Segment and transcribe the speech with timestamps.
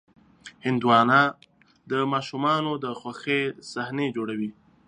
[0.65, 1.19] هندوانه
[1.91, 4.49] د ماشومانو د خوښې صحنې جوړوي.